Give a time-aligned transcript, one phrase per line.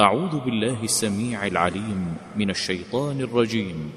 [0.00, 3.92] أعوذ بالله السميع العليم من الشيطان الرجيم.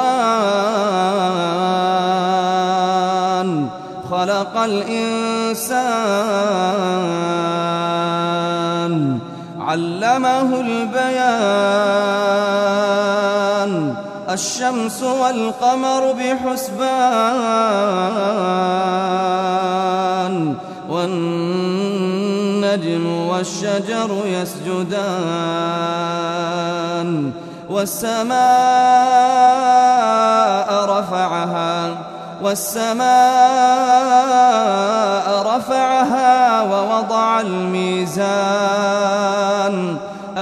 [4.12, 5.84] خلق الإنسان
[9.60, 12.04] علمه البيان.
[14.34, 16.84] الشمس والقمر بحسبان
[20.90, 21.86] والنجم
[23.08, 25.04] والشجر يسجدان
[27.70, 28.34] والسماء
[30.86, 31.98] رفعها
[32.44, 33.04] والسماء
[35.56, 39.23] رفعها ووضع الميزان.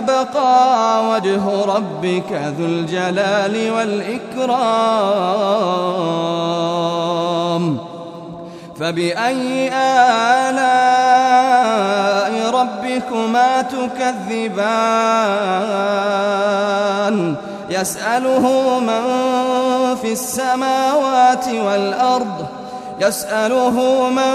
[0.00, 4.60] ويبقى وجه ربك ذو الجلال والإكرام.
[8.80, 10.70] فبأي آلاء
[12.50, 14.70] ربكما تكذبان؟
[17.70, 19.02] يسأله من
[20.02, 22.46] في السماوات والأرض
[23.00, 24.34] يسأله من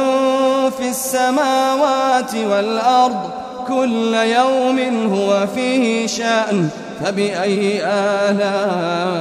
[0.77, 4.79] في السماوات والأرض كل يوم
[5.13, 6.69] هو فيه شأن
[7.03, 9.19] فبأي آلاء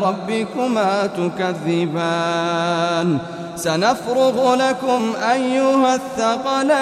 [0.00, 3.18] ربكما تكذبان؟
[3.56, 6.76] سنفرغ لكم أيها الثقلان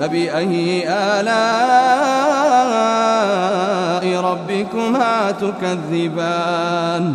[0.00, 1.36] فبأي آلاء
[4.20, 7.14] ربكما تكذبان؟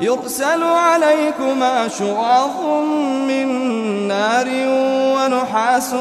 [0.00, 2.64] يرسل عليكما شواظ
[3.28, 3.48] من
[4.08, 4.46] نار
[5.16, 5.94] ونحاس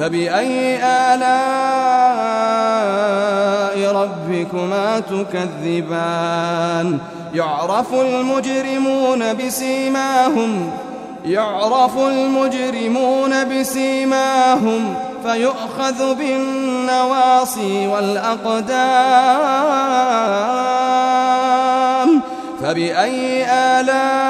[0.00, 1.30] فبأي آلاء
[3.96, 6.98] ربكما تكذبان؟
[7.34, 10.70] يعرف المجرمون بسيماهم
[11.24, 14.94] يعرف المجرمون بسيماهم
[15.24, 18.70] فيؤخذ بالنواصي والأقدام.
[22.62, 24.29] فبأي آلاء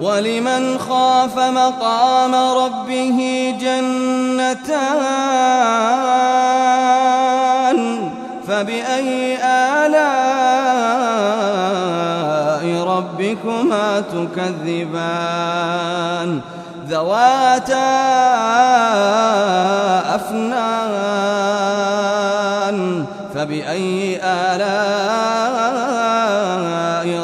[0.00, 4.94] ولمن خاف مقام ربه جنتان
[8.48, 10.14] فبأي آلاء
[12.84, 15.50] ربكما تكذبان
[16.88, 18.04] ذواتا
[20.14, 21.54] أفنان
[23.34, 25.43] فبأي آلاء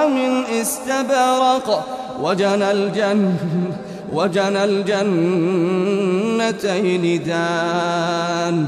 [0.08, 1.88] من استبرق.
[2.22, 3.34] وجنى الجنة
[4.14, 5.04] وجنى الجنتين
[7.24, 8.68] دان.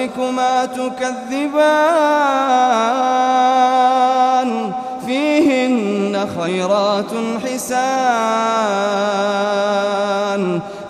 [0.00, 1.60] ربكما تكذبان.
[5.06, 7.12] فيهن خيرات
[7.44, 7.80] حسان.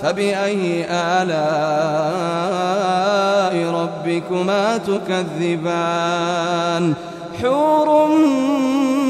[0.02, 1.34] فبأي آلاء
[3.74, 6.84] ربكما تكذبان؟
[7.42, 7.88] حور